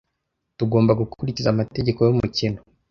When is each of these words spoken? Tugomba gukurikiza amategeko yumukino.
Tugomba 0.57 0.91
gukurikiza 1.01 1.47
amategeko 1.51 1.99
yumukino. 2.01 2.59